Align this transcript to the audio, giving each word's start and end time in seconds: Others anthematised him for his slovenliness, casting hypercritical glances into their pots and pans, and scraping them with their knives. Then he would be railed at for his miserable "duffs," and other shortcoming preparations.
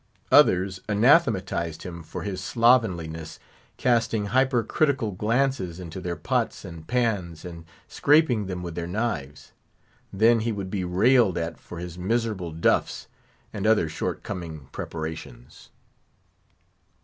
Others 0.31 0.79
anthematised 0.89 1.83
him 1.83 2.01
for 2.01 2.23
his 2.23 2.41
slovenliness, 2.43 3.37
casting 3.77 4.25
hypercritical 4.33 5.11
glances 5.11 5.79
into 5.79 6.01
their 6.01 6.15
pots 6.15 6.65
and 6.65 6.87
pans, 6.87 7.45
and 7.45 7.65
scraping 7.87 8.47
them 8.47 8.63
with 8.63 8.73
their 8.73 8.87
knives. 8.87 9.51
Then 10.11 10.39
he 10.39 10.51
would 10.51 10.71
be 10.71 10.83
railed 10.83 11.37
at 11.37 11.59
for 11.59 11.77
his 11.77 11.99
miserable 11.99 12.51
"duffs," 12.51 13.05
and 13.53 13.67
other 13.67 13.87
shortcoming 13.87 14.69
preparations. 14.71 15.69